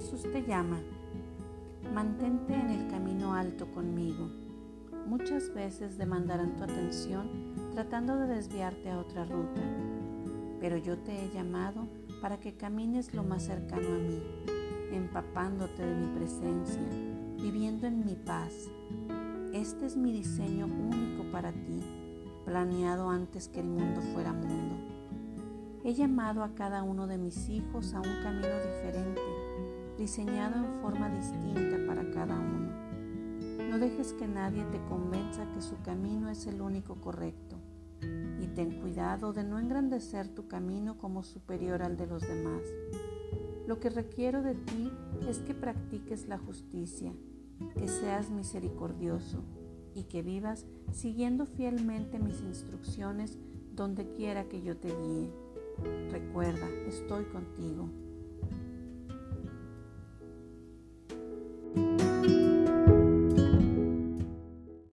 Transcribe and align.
Jesús 0.00 0.22
te 0.32 0.44
llama. 0.44 0.78
Mantente 1.92 2.54
en 2.54 2.70
el 2.70 2.88
camino 2.88 3.34
alto 3.34 3.68
conmigo. 3.72 4.30
Muchas 5.08 5.52
veces 5.52 5.98
demandarán 5.98 6.54
tu 6.54 6.62
atención 6.62 7.28
tratando 7.72 8.16
de 8.16 8.28
desviarte 8.28 8.90
a 8.90 9.00
otra 9.00 9.24
ruta, 9.24 9.60
pero 10.60 10.76
yo 10.76 10.98
te 10.98 11.24
he 11.24 11.30
llamado 11.30 11.88
para 12.22 12.38
que 12.38 12.56
camines 12.56 13.12
lo 13.12 13.24
más 13.24 13.42
cercano 13.42 13.88
a 13.88 13.98
mí, 13.98 14.22
empapándote 14.92 15.84
de 15.84 15.96
mi 15.96 16.16
presencia, 16.16 16.88
viviendo 17.42 17.88
en 17.88 18.04
mi 18.04 18.14
paz. 18.14 18.52
Este 19.52 19.84
es 19.84 19.96
mi 19.96 20.12
diseño 20.12 20.66
único 20.66 21.28
para 21.32 21.50
ti, 21.50 21.82
planeado 22.44 23.10
antes 23.10 23.48
que 23.48 23.58
el 23.58 23.66
mundo 23.66 24.00
fuera 24.14 24.32
mundo. 24.32 24.76
He 25.82 25.92
llamado 25.92 26.44
a 26.44 26.54
cada 26.54 26.84
uno 26.84 27.08
de 27.08 27.18
mis 27.18 27.48
hijos 27.48 27.94
a 27.94 27.98
un 27.98 28.22
camino 28.22 28.54
diferente 28.58 29.47
diseñado 29.98 30.64
en 30.64 30.80
forma 30.80 31.08
distinta 31.10 31.76
para 31.86 32.08
cada 32.12 32.38
uno. 32.38 32.72
No 33.68 33.78
dejes 33.78 34.12
que 34.12 34.28
nadie 34.28 34.64
te 34.66 34.80
convenza 34.88 35.52
que 35.52 35.60
su 35.60 35.80
camino 35.82 36.30
es 36.30 36.46
el 36.46 36.62
único 36.62 37.00
correcto 37.00 37.56
y 38.40 38.46
ten 38.46 38.80
cuidado 38.80 39.32
de 39.32 39.42
no 39.44 39.58
engrandecer 39.58 40.28
tu 40.28 40.46
camino 40.46 40.96
como 40.96 41.22
superior 41.24 41.82
al 41.82 41.96
de 41.96 42.06
los 42.06 42.22
demás. 42.22 42.62
Lo 43.66 43.80
que 43.80 43.90
requiero 43.90 44.42
de 44.42 44.54
ti 44.54 44.90
es 45.28 45.40
que 45.40 45.54
practiques 45.54 46.28
la 46.28 46.38
justicia, 46.38 47.12
que 47.74 47.88
seas 47.88 48.30
misericordioso 48.30 49.42
y 49.94 50.04
que 50.04 50.22
vivas 50.22 50.64
siguiendo 50.92 51.44
fielmente 51.44 52.18
mis 52.18 52.40
instrucciones 52.40 53.36
donde 53.74 54.12
quiera 54.12 54.44
que 54.44 54.62
yo 54.62 54.76
te 54.76 54.88
guíe. 54.88 55.32
Recuerda, 56.10 56.68
estoy 56.86 57.24
contigo. 57.26 57.90